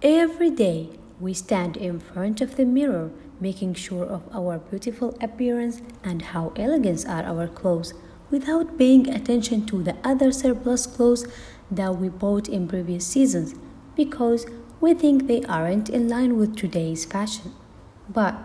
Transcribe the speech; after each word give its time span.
Every 0.00 0.50
day, 0.50 0.90
we 1.18 1.34
stand 1.34 1.76
in 1.76 1.98
front 1.98 2.40
of 2.40 2.54
the 2.54 2.64
mirror, 2.64 3.10
making 3.40 3.74
sure 3.74 4.04
of 4.04 4.22
our 4.32 4.58
beautiful 4.58 5.18
appearance 5.20 5.82
and 6.04 6.22
how 6.22 6.52
elegant 6.54 7.04
are 7.08 7.24
our 7.24 7.48
clothes, 7.48 7.94
without 8.30 8.78
paying 8.78 9.08
attention 9.08 9.66
to 9.66 9.82
the 9.82 9.96
other 10.04 10.30
surplus 10.30 10.86
clothes 10.86 11.26
that 11.68 11.96
we 11.96 12.08
bought 12.08 12.48
in 12.48 12.68
previous 12.68 13.08
seasons 13.08 13.56
because 13.96 14.46
we 14.80 14.94
think 14.94 15.26
they 15.26 15.42
aren't 15.46 15.90
in 15.90 16.08
line 16.08 16.38
with 16.38 16.54
today's 16.54 17.04
fashion. 17.04 17.52
But 18.08 18.36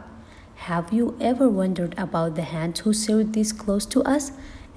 have 0.55 0.91
you 0.91 1.15
ever 1.21 1.47
wondered 1.47 1.93
about 1.99 2.33
the 2.33 2.49
hands 2.49 2.79
who 2.79 2.93
sewed 2.93 3.33
these 3.33 3.53
clothes 3.53 3.85
to 3.93 4.01
us 4.01 4.31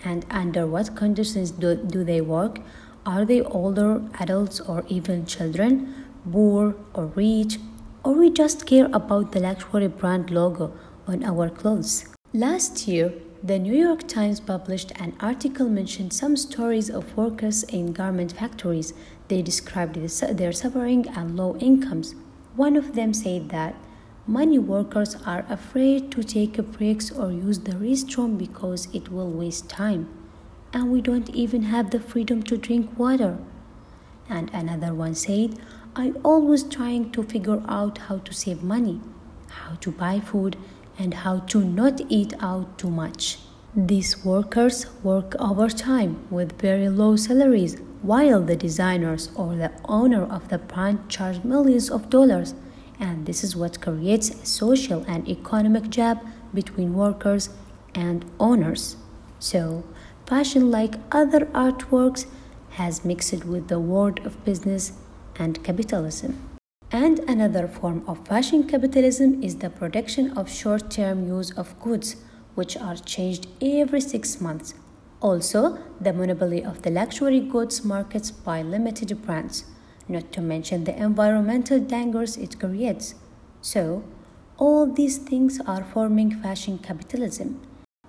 and 0.04 0.26
under 0.28 0.66
what 0.66 0.94
conditions 0.94 1.52
do, 1.52 1.74
do 1.74 2.04
they 2.04 2.20
work? 2.20 2.58
Are 3.06 3.24
they 3.24 3.40
older 3.40 4.02
adults 4.20 4.60
or 4.60 4.84
even 4.88 5.24
children? 5.24 6.05
Poor 6.30 6.74
or 6.94 7.06
rich, 7.06 7.58
or 8.02 8.14
we 8.14 8.30
just 8.30 8.66
care 8.66 8.88
about 8.92 9.32
the 9.32 9.40
luxury 9.40 9.88
brand 9.88 10.30
logo 10.30 10.72
on 11.06 11.24
our 11.24 11.48
clothes. 11.48 12.06
Last 12.32 12.88
year, 12.88 13.12
the 13.42 13.58
New 13.58 13.74
York 13.74 14.08
Times 14.08 14.40
published 14.40 14.92
an 14.96 15.14
article 15.20 15.68
mentioned 15.68 16.12
some 16.12 16.36
stories 16.36 16.90
of 16.90 17.16
workers 17.16 17.62
in 17.64 17.92
garment 17.92 18.32
factories. 18.32 18.92
They 19.28 19.42
described 19.42 19.94
their 19.94 20.52
suffering 20.52 21.06
and 21.08 21.36
low 21.36 21.56
incomes. 21.58 22.14
One 22.56 22.76
of 22.76 22.94
them 22.94 23.12
said 23.12 23.50
that 23.50 23.74
many 24.26 24.58
workers 24.58 25.16
are 25.26 25.44
afraid 25.48 26.10
to 26.12 26.24
take 26.24 26.56
breaks 26.72 27.10
or 27.10 27.30
use 27.30 27.60
the 27.60 27.72
restroom 27.72 28.36
because 28.36 28.88
it 28.92 29.10
will 29.10 29.30
waste 29.30 29.68
time, 29.68 30.08
and 30.72 30.90
we 30.90 31.00
don't 31.00 31.30
even 31.30 31.64
have 31.64 31.90
the 31.90 32.00
freedom 32.00 32.42
to 32.44 32.56
drink 32.56 32.98
water. 32.98 33.38
And 34.28 34.50
another 34.52 34.92
one 34.92 35.14
said, 35.14 35.58
I 35.98 36.12
always 36.22 36.62
trying 36.62 37.10
to 37.12 37.22
figure 37.22 37.62
out 37.66 37.96
how 37.96 38.18
to 38.18 38.34
save 38.34 38.62
money, 38.62 39.00
how 39.48 39.76
to 39.76 39.90
buy 39.90 40.20
food, 40.20 40.58
and 40.98 41.14
how 41.14 41.38
to 41.52 41.64
not 41.64 42.02
eat 42.10 42.34
out 42.38 42.76
too 42.76 42.90
much. 42.90 43.38
These 43.74 44.22
workers 44.22 44.84
work 45.02 45.34
overtime 45.38 46.26
with 46.30 46.60
very 46.60 46.90
low 46.90 47.16
salaries, 47.16 47.78
while 48.02 48.42
the 48.42 48.56
designers 48.56 49.30
or 49.36 49.56
the 49.56 49.72
owner 49.86 50.24
of 50.24 50.50
the 50.50 50.58
brand 50.58 51.08
charge 51.08 51.42
millions 51.42 51.90
of 51.90 52.10
dollars. 52.10 52.54
And 53.00 53.24
this 53.24 53.42
is 53.42 53.56
what 53.56 53.80
creates 53.80 54.28
a 54.28 54.44
social 54.44 55.02
and 55.08 55.26
economic 55.26 55.88
gap 55.88 56.22
between 56.52 56.92
workers 56.92 57.48
and 57.94 58.22
owners. 58.38 58.96
So, 59.38 59.82
fashion, 60.26 60.70
like 60.70 60.96
other 61.10 61.46
artworks, 61.46 62.26
has 62.72 63.02
mixed 63.02 63.46
with 63.46 63.68
the 63.68 63.80
world 63.80 64.20
of 64.26 64.44
business 64.44 64.92
and 65.38 65.62
capitalism. 65.64 66.56
And 66.92 67.18
another 67.20 67.66
form 67.66 68.04
of 68.06 68.26
fashion 68.26 68.68
capitalism 68.68 69.42
is 69.42 69.56
the 69.56 69.70
production 69.70 70.30
of 70.38 70.50
short 70.50 70.90
term 70.90 71.26
use 71.26 71.50
of 71.52 71.78
goods, 71.80 72.16
which 72.54 72.76
are 72.76 72.96
changed 72.96 73.48
every 73.60 74.00
six 74.00 74.40
months. 74.40 74.74
Also, 75.20 75.78
the 76.00 76.12
monopoly 76.12 76.64
of 76.64 76.82
the 76.82 76.90
luxury 76.90 77.40
goods 77.40 77.84
markets 77.84 78.30
by 78.30 78.62
limited 78.62 79.20
brands, 79.22 79.64
not 80.08 80.30
to 80.32 80.40
mention 80.40 80.84
the 80.84 80.96
environmental 80.96 81.80
dangers 81.80 82.36
it 82.36 82.60
creates. 82.60 83.14
So, 83.60 84.04
all 84.58 84.86
these 84.86 85.18
things 85.18 85.60
are 85.66 85.84
forming 85.84 86.30
fashion 86.30 86.78
capitalism. 86.78 87.60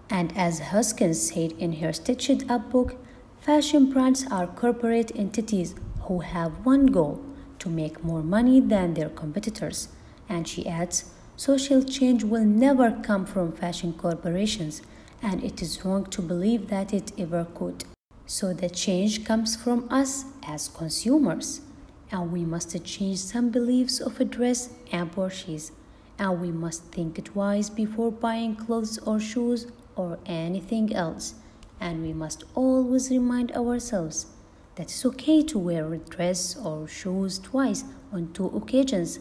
And 0.09 0.38
as 0.38 0.59
Hoskins 0.59 1.30
said 1.30 1.53
in 1.53 1.73
her 1.73 1.92
Stitched 1.92 2.50
Up 2.50 2.70
book, 2.70 2.95
fashion 3.42 3.92
brands 3.92 4.25
are 4.30 4.48
corporate 4.48 5.11
entities 5.16 5.75
who 6.08 6.20
have 6.20 6.66
one 6.66 6.86
goal 6.86 7.22
to 7.60 7.70
make 7.70 8.04
more 8.04 8.24
money 8.24 8.60
than 8.62 8.94
their 8.94 9.10
competitors. 9.10 9.90
And 10.30 10.48
she 10.48 10.66
adds, 10.66 11.12
social 11.36 11.84
change 11.84 12.24
will 12.24 12.46
never 12.46 12.92
come 12.92 13.26
from 13.26 13.52
fashion 13.52 13.94
corporations, 13.94 14.82
and 15.22 15.44
it 15.44 15.62
is 15.62 15.84
wrong 15.84 16.06
to 16.06 16.22
believe 16.22 16.70
that 16.70 16.94
it 16.94 17.12
ever 17.17 17.46
could. 17.54 17.84
So 18.26 18.54
the 18.54 18.70
change 18.70 19.26
comes 19.26 19.56
from 19.56 19.88
us 19.90 20.26
as 20.48 20.70
consumers, 20.70 21.62
and 22.12 22.32
we 22.32 22.46
must 22.46 22.72
change 22.86 23.20
some 23.20 23.50
beliefs 23.50 24.00
of 24.00 24.20
a 24.20 24.26
dress 24.26 24.70
and 24.92 25.12
purchase, 25.12 25.72
and 26.20 26.42
we 26.42 26.52
must 26.52 26.84
think 26.86 27.23
twice 27.23 27.70
before 27.70 28.12
buying 28.12 28.56
clothes 28.56 28.98
or 29.00 29.20
shoes 29.20 29.67
or 29.96 30.20
anything 30.26 30.94
else, 30.94 31.36
and 31.80 32.02
we 32.02 32.14
must 32.14 32.44
always 32.56 33.10
remind 33.10 33.52
ourselves 33.52 34.28
that 34.77 34.83
it's 34.83 35.05
okay 35.05 35.42
to 35.42 35.58
wear 35.58 35.92
a 35.92 35.98
dress 35.98 36.55
or 36.55 36.88
shoes 36.88 37.39
twice 37.39 37.83
on 38.14 38.32
two 38.33 38.48
occasions, 38.55 39.20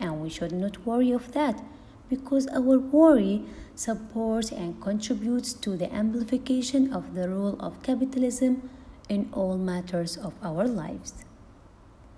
and 0.00 0.22
we 0.22 0.30
should 0.30 0.52
not 0.52 0.86
worry 0.86 1.10
of 1.12 1.32
that 1.32 1.62
because 2.08 2.46
our 2.48 2.78
worry 2.78 3.42
supports 3.74 4.50
and 4.50 4.80
contributes 4.80 5.52
to 5.52 5.76
the 5.76 5.92
amplification 5.92 6.92
of 6.94 7.14
the 7.14 7.28
role 7.28 7.56
of 7.60 7.82
capitalism 7.82 8.70
in 9.08 9.28
all 9.32 9.58
matters 9.58 10.16
of 10.16 10.32
our 10.42 10.66
lives. 10.66 11.25